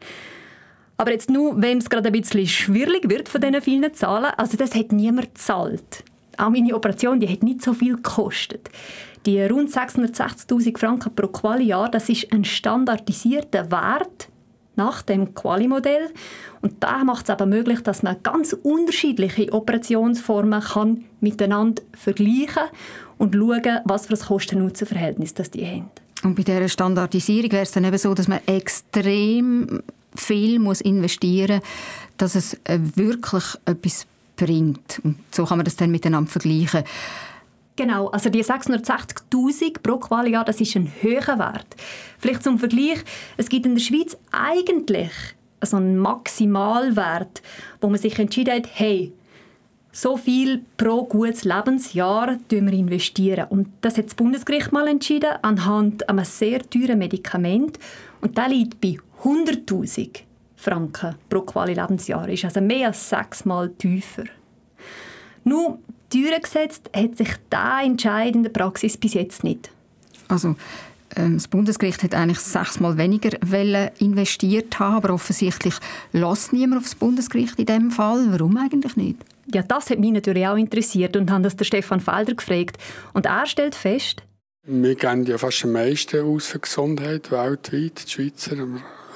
[0.97, 4.57] Aber jetzt nur, wenn es gerade ein bisschen schwierig wird von diesen vielen Zahlen, also
[4.57, 6.05] das hat niemand gezahlt.
[6.37, 8.71] Auch meine Operation, die hat nicht so viel gekostet.
[9.27, 14.29] Die rund 660.000 Franken pro Quali-Jahr, das ist ein standardisierter Wert
[14.77, 16.11] nach dem Quali-Modell.
[16.63, 22.65] Und da macht es aber möglich, dass man ganz unterschiedliche Operationsformen kann miteinander vergleichen
[23.19, 25.91] und schauen, was für ein Kosten-Nutzen-Verhältnis die haben.
[26.23, 29.83] Und bei dieser Standardisierung wäre es dann eben so, dass man extrem
[30.15, 31.69] viel muss investieren muss,
[32.17, 34.07] dass es äh, wirklich etwas
[34.37, 35.01] bringt.
[35.05, 36.85] Und so kann man das dann miteinander vergleichen.
[37.77, 41.75] Genau, also die 660'000 pro Qualijahr, das ist ein höherer Wert.
[42.19, 43.03] Vielleicht zum Vergleich,
[43.37, 45.11] es gibt in der Schweiz eigentlich
[45.61, 47.43] so einen Maximalwert,
[47.81, 49.13] wo man sich entschieden hat, hey,
[49.91, 53.47] so viel pro gutes Lebensjahr wir investieren.
[53.49, 57.79] Und das hat das Bundesgericht mal entschieden, anhand einem sehr teuren Medikament.
[58.21, 60.21] Und der liegt bei 100'000
[60.57, 62.29] Franken pro Quali Lebensjahr.
[62.29, 64.25] Ist also mehr als sechsmal tiefer.
[65.45, 65.79] Nun,
[66.15, 69.71] Türen gesetzt hat sich dieser Entscheid in der Praxis bis jetzt nicht.
[70.29, 70.55] Also
[71.17, 73.31] ähm, das Bundesgericht hat eigentlich sechsmal weniger
[73.99, 75.75] investiert haben, aber offensichtlich
[76.13, 78.27] lässt niemand auf das Bundesgericht in diesem Fall.
[78.31, 79.17] Warum eigentlich nicht?
[79.53, 82.79] Ja, das hat mich natürlich auch interessiert und haben das der Stefan Felder gefragt.
[83.13, 84.23] Und er stellt fest,
[84.67, 88.57] wir geben ja fast am meisten aus für Gesundheit weltweit, die Schweizer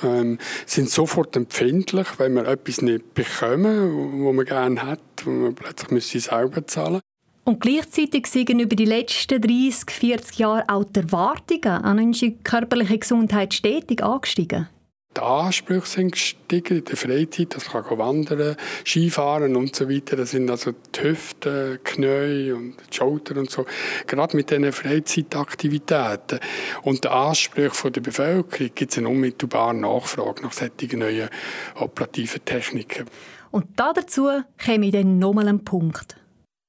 [0.02, 5.54] ähm, sind sofort empfindlich, wenn wir etwas nicht bekommen, was man gerne hat, wo man
[5.54, 7.00] plötzlich müsste selber zahlen
[7.48, 12.98] und gleichzeitig sind über die letzten 30, 40 Jahre auch die Erwartungen an unsere körperliche
[12.98, 14.68] Gesundheit stetig angestiegen.
[15.18, 18.54] Die Ansprüche sind gestiegen in der Freizeit, dass man wandern
[18.87, 20.14] Skifahren und so weiter.
[20.14, 23.66] Das sind also die Hüften, Knie und die Schultern und so.
[24.07, 26.38] Gerade mit diesen Freizeitaktivitäten
[26.83, 31.28] und den Ansprüchen der Bevölkerung gibt es eine unmittelbare Nachfrage nach solchen neuen
[31.74, 33.07] operativen Techniken.
[33.50, 36.16] Und dazu käme dann nochmal ein Punkt.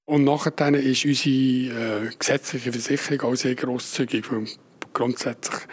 [0.05, 4.47] Und nachher ist unsere äh, gesetzliche Versicherung auch sehr grosszügig, weil
[4.91, 5.67] grundsätzlich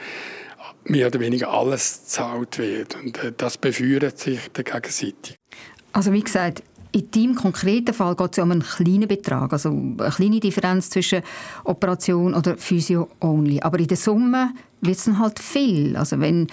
[0.89, 2.97] mehr oder weniger alles gezahlt wird.
[2.97, 5.37] Und äh, das befeuert sich gegenseitig.
[5.93, 9.69] Also wie gesagt, in deinem konkreten Fall geht es ja um einen kleinen Betrag, also
[9.69, 11.23] eine kleine Differenz zwischen
[11.65, 13.61] Operation oder Physio only.
[13.61, 15.97] Aber in der Summe wird es dann halt viel.
[15.97, 16.47] Also wenn,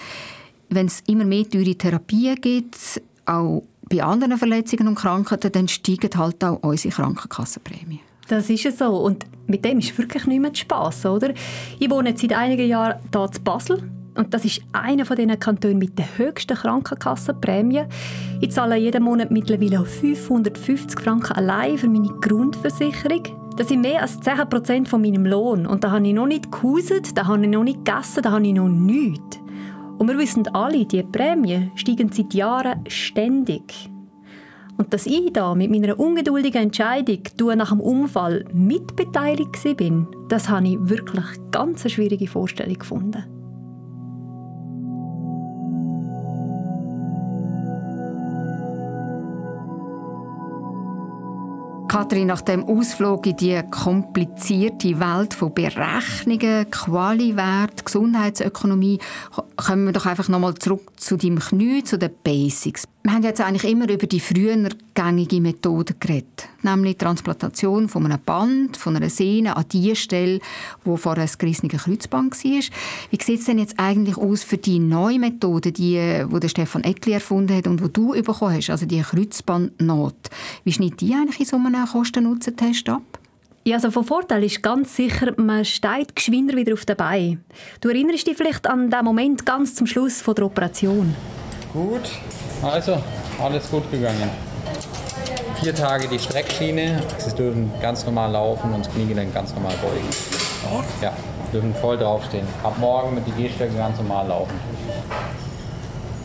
[0.68, 6.10] wenn es immer mehr teure Therapien gibt, auch bei anderen Verletzungen und Krankheiten, dann steigen
[6.16, 8.00] halt auch unsere Krankenkassenprämien.
[8.28, 8.96] Das ist es so.
[8.98, 11.32] Und mit dem ist wirklich nicht mehr Spass, oder?
[11.78, 13.90] Ich wohne seit einigen Jahren hier in Basel.
[14.16, 17.82] Und das ist einer von den Kantonen mit der höchsten Krankenkassenprämie.
[18.40, 23.22] Ich zahle jeden Monat mittlerweile 550 Franken allein für meine Grundversicherung.
[23.56, 25.66] Das sind mehr als 10% von meinem Lohn.
[25.66, 28.46] Und da habe ich noch nicht gehuset, da habe ich noch nicht gegessen, da habe
[28.46, 29.38] ich noch nichts.
[29.98, 33.90] Und wir wissen alle, die Prämien steigen seit Jahren ständig.
[34.76, 37.20] Und dass ich da mit meiner ungeduldigen Entscheidung
[37.56, 43.33] nach dem Unfall mitbeteiligt bin, das habe ich wirklich ganz eine schwierige Vorstellung gefunden.
[51.94, 58.98] Kathrin, nach dem Ausflug in die komplizierte Welt von Berechnungen, Qualiwert, Gesundheitsökonomie,
[59.54, 62.88] kommen wir doch einfach nochmal zurück zu deinem Knie, zu den Basics.
[63.06, 64.56] Wir haben jetzt eigentlich immer über die früher
[64.94, 70.40] gängige Methode geredet, nämlich die Transplantation von einem Band, von einer Sehne an die Stelle,
[70.84, 72.62] wo vorher ein gerissenes Kreuzband war.
[73.10, 76.82] Wie sieht es denn jetzt eigentlich aus für die neue Methode, die, die der Stefan
[76.82, 80.16] Eckli erfunden hat und die du bekommen hast, also die Kreuzbandnot?
[80.64, 83.02] Wie schneidet die eigentlich in so einem Kosten-Nutzen-Test ab?
[83.64, 87.44] Ja, also von Vorteil ist ganz sicher, man steigt geschwinder wieder auf den Beinen.
[87.82, 91.14] Du erinnerst dich vielleicht an den Moment ganz zum Schluss von der Operation.
[91.74, 92.08] Gut,
[92.64, 92.98] also
[93.42, 94.30] alles gut gegangen.
[95.60, 97.02] Vier Tage die Streckschiene.
[97.18, 100.08] Sie dürfen ganz normal laufen und das Kniegelenk ganz normal beugen.
[101.00, 101.12] Ja,
[101.52, 102.46] dürfen voll draufstehen.
[102.62, 104.58] Ab morgen mit die Gehstöcke ganz normal laufen.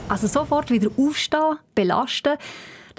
[0.08, 2.38] Also sofort wieder aufstehen, belasten.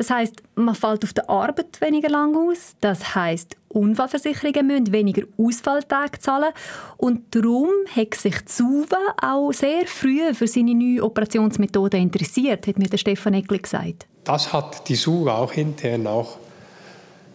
[0.01, 2.75] Das heißt, man fällt auf der Arbeit weniger lang aus.
[2.81, 6.55] Das heißt, Unfallversicherungen müssen weniger Ausfalltage zahlen.
[6.97, 12.89] Und darum hat sich Zuwe auch sehr früh für seine neue Operationsmethode interessiert, hat mir
[12.89, 14.07] der Stefan Eckli gesagt.
[14.25, 16.39] Das hat die Suve auch intern auch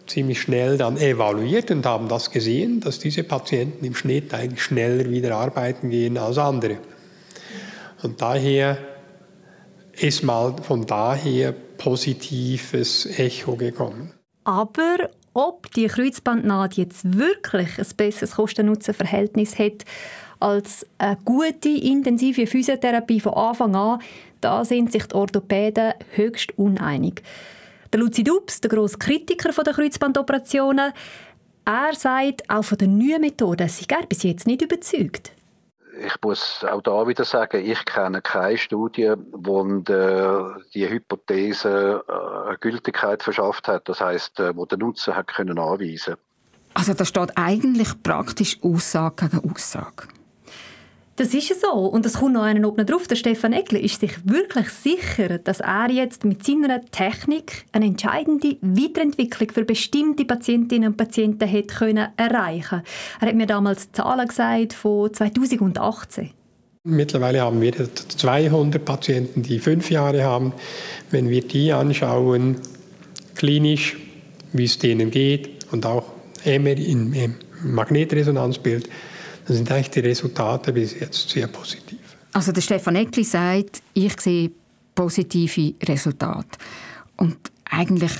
[0.07, 5.07] ziemlich schnell dann evaluiert und haben das gesehen, dass diese Patienten im Schnitt eigentlich schneller
[5.11, 6.79] wieder arbeiten gehen als andere.
[8.01, 8.79] Und daher
[9.99, 14.13] ist mal von daher positives Echo gekommen.
[14.43, 19.83] Aber ob die Kreuzbandnaht jetzt wirklich ein besseres Kosten-Nutzen-Verhältnis hat
[20.39, 23.99] als eine gute, intensive Physiotherapie von Anfang an,
[24.41, 27.23] da sind sich die Orthopäden höchst uneinig.
[27.91, 30.93] Der Luzi Dubs, der grosse Kritiker der Kreuzbandoperationen,
[31.65, 35.34] er sagt, auch von der neuen Methode sei er bis jetzt nicht überzeugt
[35.99, 39.63] ich muss auch da wieder sagen, ich kenne keine Studie, wo
[40.73, 43.87] die Hypothese äh, eine Gültigkeit verschafft hat.
[43.89, 46.15] Das heißt, äh, wo der Nutzer hat können anweisen.
[46.73, 50.07] Also da steht eigentlich praktisch Aussage gegen Aussage.
[51.17, 51.71] Das ist so.
[51.71, 53.07] Und es kommt noch einer oben drauf.
[53.07, 58.57] Der Stefan Eckler ist sich wirklich sicher, dass er jetzt mit seiner Technik eine entscheidende
[58.61, 62.81] Weiterentwicklung für bestimmte Patientinnen und Patienten hat können erreichen
[63.21, 66.31] Er hat mir damals Zahlen gesagt von 2018.
[66.83, 70.51] Mittlerweile haben wir 200 Patienten, die fünf Jahre haben.
[71.11, 72.57] Wenn wir die anschauen,
[73.35, 73.95] klinisch,
[74.51, 76.03] wie es denen geht und auch
[76.43, 78.89] im Magnetresonanzbild,
[79.45, 81.99] dann sind eigentlich die Resultate bis jetzt sehr positiv.
[82.33, 84.51] Also der Stefan Eckli sagt, ich sehe
[84.93, 86.57] positive Resultate.
[87.17, 87.37] Und
[87.69, 88.11] eigentlich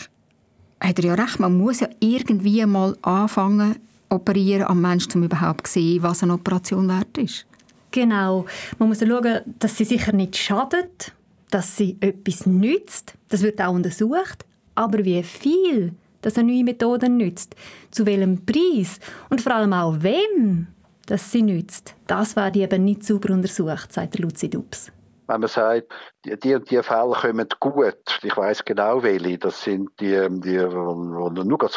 [0.79, 3.75] hat er ja recht, man muss ja irgendwie mal anfangen
[4.09, 7.45] operieren am Menschen, um überhaupt zu sehen, was eine Operation wert ist.
[7.91, 8.45] Genau.
[8.77, 11.13] Man muss schauen, dass sie sicher nicht schadet,
[11.49, 13.15] dass sie etwas nützt.
[13.29, 14.45] Das wird auch untersucht.
[14.75, 15.93] Aber wie viel
[16.25, 17.55] dass eine neue Methode nützt,
[17.91, 20.67] zu welchem Preis und vor allem auch wem,
[21.05, 21.95] dass sie nützt.
[22.07, 24.91] Das werde eben nicht sauber untersucht, sagt Luzi Dubs.
[25.27, 25.87] Wenn man sagt,
[26.23, 30.57] die und die Fälle kommen gut, ich weiß genau welche, das sind die, die, die
[30.59, 31.69] nur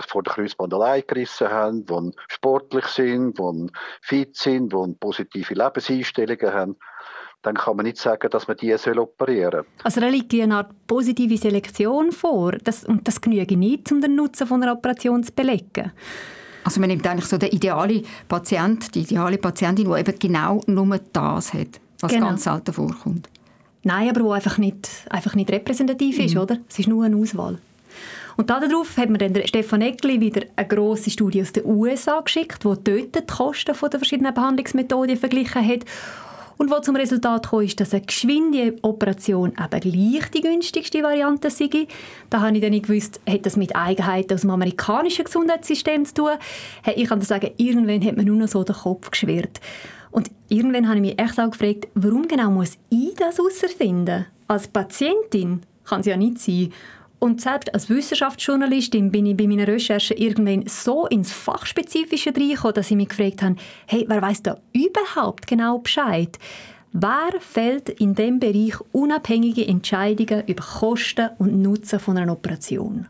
[0.00, 3.66] vor der Kreuzband allein gerissen haben, die sportlich sind, die
[4.00, 6.76] fit sind, die positive Lebenseinstellungen haben
[7.42, 9.66] dann kann man nicht sagen, dass man die operieren soll.
[9.84, 14.16] Also da liegt eine Art positive Selektion vor das, und das genügt nicht, um den
[14.16, 15.92] Nutzen von einer Operation zu belegen.
[16.68, 21.00] Also man nimmt eigentlich so den idealen Patient, die ideale Patientin, die eben genau nur
[21.14, 22.26] das hat, was genau.
[22.26, 23.26] ganz selten vorkommt.
[23.84, 26.42] Nein, aber wo einfach nicht, einfach nicht repräsentativ ist, mhm.
[26.42, 26.58] oder?
[26.68, 27.56] Es ist nur eine Auswahl.
[28.36, 32.66] Und darauf hat mir dann Stefan Eckli wieder eine grosse Studie aus den USA geschickt,
[32.66, 35.86] wo dort die Kosten der verschiedenen Behandlungsmethoden verglichen hat
[36.58, 41.50] und wo zum Resultat kam, ist, dass eine geschwinde Operation eben gleich die günstigste Variante
[41.50, 41.86] sei.
[42.30, 46.14] Da habe ich dann nicht gewusst, hat das mit Eigenheiten aus dem amerikanischen Gesundheitssystem zu
[46.14, 46.30] tun?
[46.96, 49.60] Ich kann sagen, irgendwann hat man nur noch so den Kopf geschwirrt.
[50.10, 54.26] Und irgendwann habe ich mich echt auch gefragt, warum genau muss ich das herausfinden?
[54.48, 56.72] Als Patientin kann es ja nicht sein.
[57.18, 62.90] Und selbst als Wissenschaftsjournalistin bin ich bei meinen Recherchen irgendwann so ins Fachspezifische reingekommen, dass
[62.90, 66.38] ich mich gefragt habe, hey, wer weiß da überhaupt genau Bescheid?
[66.92, 73.08] Wer fällt in dem Bereich unabhängige Entscheidungen über Kosten und Nutzen von einer Operation?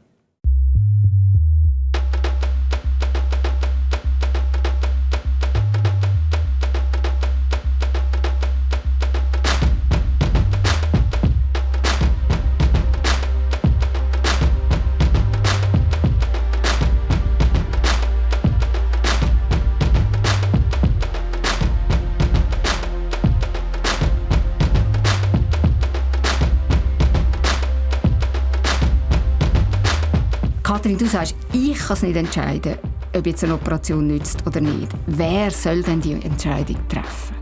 [30.89, 32.77] Kathrin, du sagst, ich kann es nicht entscheiden,
[33.15, 34.89] ob jetzt eine Operation nützt oder nicht.
[35.07, 37.37] Wer soll denn die Entscheidung treffen?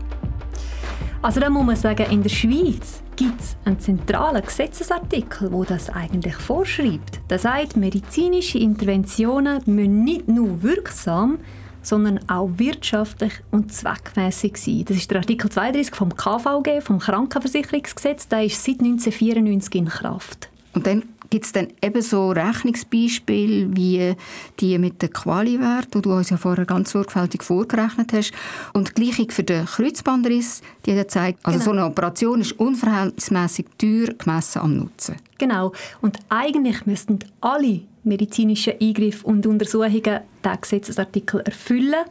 [1.21, 5.89] Also da muss man sagen, in der Schweiz gibt es einen zentralen Gesetzesartikel, wo das
[5.89, 7.21] eigentlich vorschreibt.
[7.29, 11.39] Der sagt, medizinische Interventionen müssen nicht nur wirksam,
[11.81, 14.83] sondern auch wirtschaftlich und zweckmäßig sein.
[14.85, 18.27] Das ist der Artikel 32 vom KVG, vom Krankenversicherungsgesetz.
[18.27, 20.49] Der ist seit 1994 in Kraft.
[20.73, 24.15] Und dann Gibt es dann ebenso Rechnungsbeispiele wie
[24.59, 28.31] die mit den Quali-Wert, die du uns ja vorher ganz sorgfältig vorgerechnet hast?
[28.73, 31.65] Und die Gleichung für den Kreuzbandriss, die dann zeigt, also genau.
[31.65, 35.15] so eine Operation ist unverhältnismäßig teuer gemessen am Nutzen.
[35.37, 35.73] Genau.
[36.01, 42.05] Und eigentlich müssten alle medizinischen Eingriffe und Untersuchungen diesen Gesetzesartikel erfüllen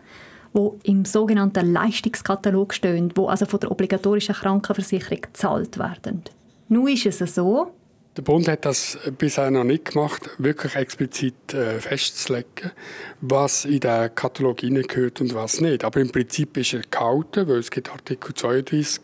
[0.57, 6.23] wo im sogenannten Leistungskatalog stehen, wo also von der obligatorischen Krankenversicherung gezahlt werden.
[6.71, 7.73] Nun ist es so,
[8.17, 12.73] der Bund hat das bisher noch nicht gemacht, wirklich explizit äh, festzulegen,
[13.21, 15.85] was in den Katalog hineingehört und was nicht.
[15.85, 19.01] Aber im Prinzip ist er gehalten, weil es gibt Artikel 32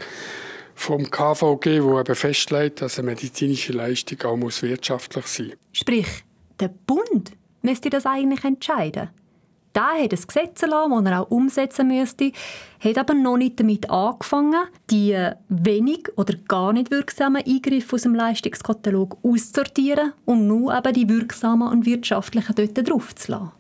[0.75, 5.57] vom KVG, wo eben festlegt, dass eine medizinische Leistung auch muss wirtschaftlich sein muss.
[5.73, 6.25] Sprich,
[6.59, 9.11] der Bund müsste das eigentlich entscheiden.
[9.75, 12.33] Der hat ein Gesetz erlassen, das er auch umsetzen müsste,
[12.81, 15.17] hat aber noch nicht damit angefangen, die
[15.49, 21.69] wenig oder gar nicht wirksamen Eingriffe aus dem Leistungskatalog auszusortieren und nur eben die wirksamen
[21.69, 23.53] und wirtschaftlichen dort drauf zu lassen.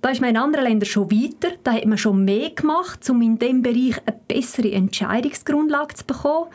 [0.00, 1.52] Da ist man in anderen Ländern schon weiter.
[1.62, 6.48] Da hat man schon mehr gemacht, um in diesem Bereich eine bessere Entscheidungsgrundlage zu bekommen.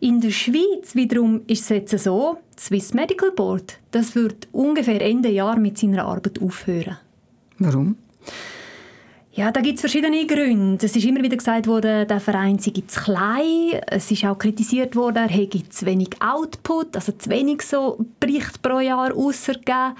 [0.00, 5.02] In der Schweiz wiederum ist es jetzt so, das Swiss Medical Board, das wird ungefähr
[5.02, 6.96] Ende Jahr mit seiner Arbeit aufhören.
[7.58, 7.96] Warum?
[9.32, 10.84] Ja, da gibt es verschiedene Gründe.
[10.84, 13.80] Es ist immer wieder gesagt worden, der Verein sei zu klein.
[13.86, 18.60] Es ist auch kritisiert worden, er hätte zu wenig Output, also zu wenig so Bericht
[18.60, 19.94] pro Jahr ausgegeben.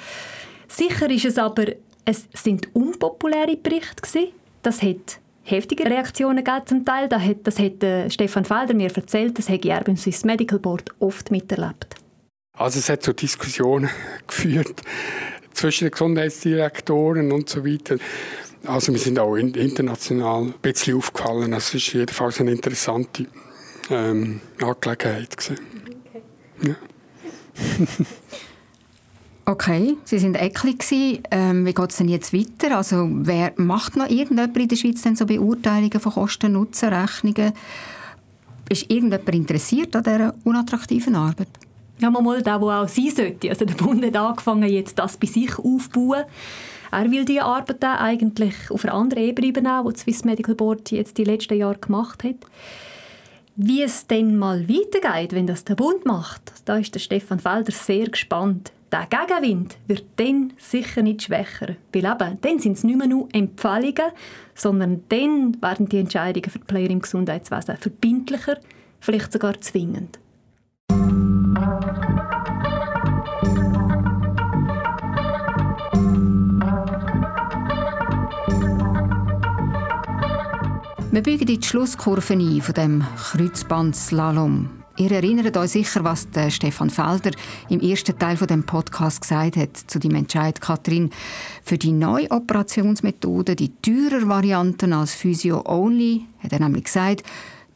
[0.67, 1.67] Sicher ist es aber,
[2.05, 4.33] es sind unpopuläre Berichte gewesen.
[4.63, 7.09] Das hat heftige Reaktionen gegeben zum Teil.
[7.09, 10.59] Das hat, das hat äh, Stefan Felder mir erzählt, das habe er beim Swiss Medical
[10.59, 11.95] Board oft miterlebt.
[12.59, 13.89] Also es hat zu Diskussionen
[14.27, 14.83] geführt
[15.53, 17.97] zwischen den Gesundheitsdirektoren und so weiter.
[18.67, 21.53] Also wir sind auch international ein bisschen aufgefallen.
[21.53, 23.27] Es war jedenfalls eine interessante
[23.91, 25.29] ähm, Angelegenheit.
[25.33, 26.23] Okay.
[26.63, 26.75] Ja.
[29.47, 31.23] okay, Sie sind eklig.
[31.31, 32.77] Ähm, wie geht es denn jetzt weiter?
[32.77, 37.53] Also wer macht noch irgendjemand in der Schweiz denn so Beurteilungen von Kosten-Nutzen-Rechnungen?
[38.69, 41.49] Ist irgendjemand interessiert an dieser unattraktiven Arbeit?
[42.01, 43.51] Ja, mal der, der auch sein sollte.
[43.51, 46.25] Also der Bund hat angefangen, jetzt das bei sich aufzubauen.
[46.91, 50.91] Er will diese Arbeit eigentlich auf einer anderen Ebene übernehmen, die das Swiss Medical Board
[50.91, 52.37] jetzt die letzten Jahre gemacht hat.
[53.57, 57.73] Wie es dann mal weitergeht, wenn das der Bund macht, da ist der Stefan Felder
[57.73, 58.73] sehr gespannt.
[58.91, 61.77] Der Gegenwind wird dann sicher nicht schwächer.
[61.93, 64.13] Weil eben, dann sind es nicht mehr nur Empfehlungen,
[64.55, 68.59] sondern dann werden die Entscheidungen für die Player im Gesundheitswesen verbindlicher,
[68.99, 70.20] vielleicht sogar zwingend.
[81.13, 84.71] Wir biegen die Schlusskurve ein von dem Kreuzbandslalom.
[84.97, 87.33] Ihr erinnert euch sicher, was der Stefan Felder
[87.69, 91.11] im ersten Teil von dem Podcast gesagt hat zu dem Entscheid Katrin
[91.63, 97.23] für die neue Operationsmethode, die teurer Varianten als Physio Only, hat er nämlich gesagt,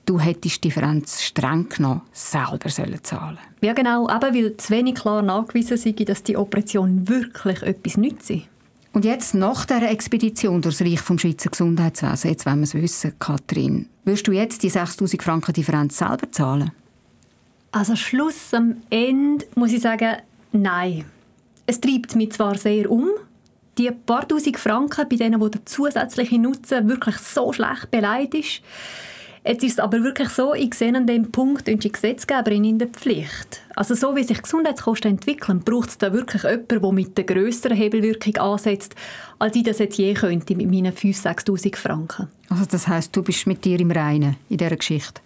[0.07, 3.54] du hättest die Differenz streng genommen selber zahlen sollen.
[3.65, 8.31] Ja genau, eben weil zu wenig klar nachgewiesen sei, dass die Operation wirklich etwas nützt.
[8.93, 13.19] Und jetzt nach dieser Expedition durchs Reich vom Schweizer Gesundheitswesen, jetzt wollen wir es wissen,
[13.19, 16.73] Kathrin, wirst du jetzt die 6000 Franken Differenz selber zahlen?
[17.73, 20.17] Also Schluss am Ende muss ich sagen,
[20.53, 21.07] nein.
[21.65, 23.09] Es treibt mich zwar sehr um,
[23.79, 28.63] die paar tausend Franken, bei denen, wo der zusätzliche Nutzen wirklich so schlecht beleidigt ist,
[29.47, 32.89] Jetzt ist es aber wirklich so, ich sehe an dem Punkt die Gesetzgeberin in der
[32.89, 33.61] Pflicht.
[33.77, 37.77] Also so wie sich Gesundheitskosten entwickeln, braucht es da wirklich jemanden, der mit der grösseren
[37.77, 38.95] Hebelwirkung ansetzt,
[39.39, 42.29] als ich das jetzt je könnte mit meinen 5'000, 6'000 Franken.
[42.49, 45.21] Also das heißt, du bist mit dir im Reinen in dieser Geschichte?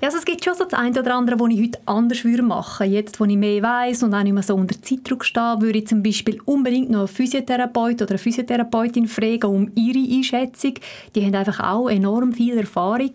[0.00, 2.86] Ja, also es gibt schon so das eine oder andere, was ich heute anders machen
[2.86, 2.92] würde.
[2.94, 5.86] Jetzt, wo ich mehr weiß und auch nicht mehr so unter Zeitdruck stehe, würde ich
[5.86, 10.74] zum Beispiel unbedingt noch einen Physiotherapeut oder eine Physiotherapeutin fragen um ihre Einschätzung.
[11.14, 13.12] Die haben einfach auch enorm viel Erfahrung.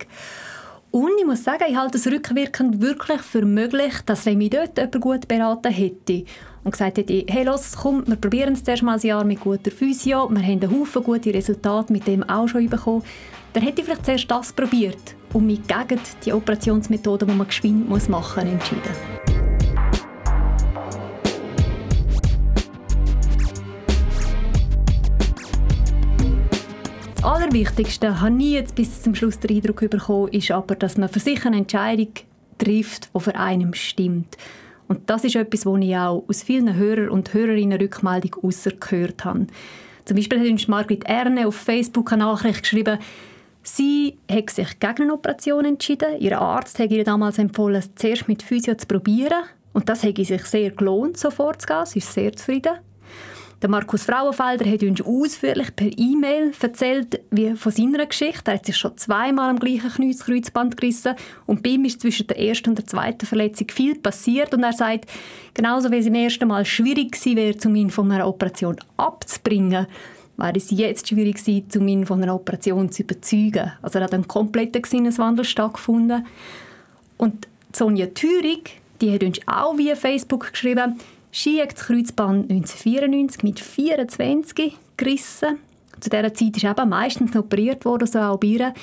[0.93, 4.77] Und ich muss sagen, ich halte es rückwirkend wirklich für möglich, dass wenn mich dort
[4.77, 6.23] jemand gut beraten hätte
[6.63, 9.71] und gesagt hätte, hey, los, komm, wir probieren es zuerst mal ein Jahr mit guter
[9.71, 13.01] Physio, wir haben einen Haufen gute Resultate mit dem auch schon bekommen,
[13.53, 17.89] dann hätte ich vielleicht zuerst das probiert und mich gegen die Operationsmethode, die man geschwind
[17.89, 18.81] machen muss, entschieden.
[27.15, 31.09] Das Allerwichtigste, habe ich jetzt bis zum Schluss den Eindruck bekommen, ist aber, dass man
[31.09, 32.09] für sich eine Entscheidung
[32.57, 34.37] trifft, die für einen stimmt.
[34.87, 38.31] Und das ist etwas, was ich auch aus vielen Hörer und Hörerinnen Rückmeldung
[38.79, 39.47] gehört habe.
[40.05, 42.99] Zum Beispiel hat uns Margrit Erne auf Facebook eine Nachricht geschrieben,
[43.63, 46.19] sie hat sich gegen eine Operation entschieden.
[46.19, 49.43] Ihr Arzt hat ihr damals empfohlen, es zuerst mit Physio zu probieren.
[49.73, 51.85] Und das hat sich sehr gelohnt, so vorzugehen.
[51.85, 52.73] Sie ist sehr zufrieden.
[53.63, 58.51] Der Markus Frauenfelder hat uns ausführlich per E-Mail erzählt wie von seiner Geschichte.
[58.51, 62.37] Er hat sich schon zweimal am gleichen Kreuzband gerissen und bei ihm ist zwischen der
[62.37, 65.09] ersten und der zweiten Verletzung viel passiert und er sagt,
[65.53, 69.87] genauso wie es im ersten Mal schwierig gewesen wäre, um ihn von einer Operation abzubringen,
[70.37, 73.71] wäre es jetzt schwierig gewesen, um ihn von einer Operation zu überzeugen.
[73.81, 76.25] Also er hat einen kompletten Sinneswandel stattgefunden.
[77.17, 83.59] Und Sonja Thürig, die hat uns auch via Facebook geschrieben, hat das Kreuzband 1994 mit
[83.59, 85.59] 24 gerissen.
[85.99, 88.73] Zu dieser Zeit ist eben meistens operiert worden, so auch bei ihr.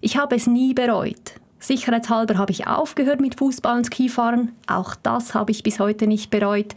[0.00, 1.34] Ich habe es nie bereut.
[1.58, 4.52] Sicherheitshalber habe ich aufgehört mit Fußball und Skifahren.
[4.66, 6.74] Auch das habe ich bis heute nicht bereut.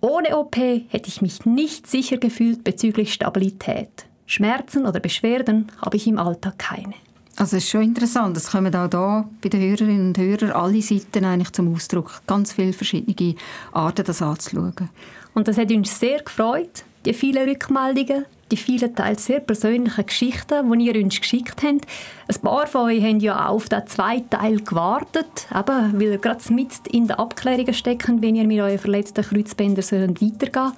[0.00, 4.06] Ohne OP hätte ich mich nicht sicher gefühlt bezüglich Stabilität.
[4.24, 6.94] Schmerzen oder Beschwerden habe ich im Alltag keine.
[7.36, 10.82] Also es ist schon interessant, es kommen auch da bei den Hörerinnen und Hörern alle
[10.82, 12.22] Seiten eigentlich zum Ausdruck.
[12.26, 13.34] Ganz viele verschiedene
[13.72, 14.90] Arten, das anzuschauen.
[15.34, 20.70] Und das hat uns sehr gefreut, die vielen Rückmeldungen, die vielen teils sehr persönlichen Geschichten,
[20.72, 21.86] die ihr uns geschickt habt.
[22.28, 26.18] Ein paar von euch haben ja auch auf den zweiten Teil gewartet, eben, weil ihr
[26.18, 29.84] gerade mit in den Abklärungen steckt, wenn ihr mit euren verletzten Kreuzbändern
[30.20, 30.74] weitergehen sollt.